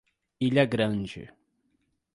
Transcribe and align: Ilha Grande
Ilha 0.47 0.65
Grande 0.65 1.23